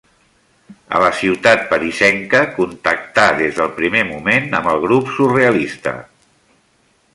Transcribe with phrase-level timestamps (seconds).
[0.99, 5.97] A la ciutat parisenca contactà des del primer moment amb el grup surrealista.